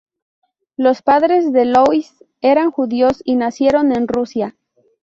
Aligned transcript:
Los 0.77 1.03
padres 1.03 1.53
de 1.53 1.65
Louis 1.65 2.23
eran 2.41 2.71
judíos 2.71 3.21
y 3.23 3.35
nacieron 3.35 3.95
en 3.95 4.07
Rusia. 4.07 4.55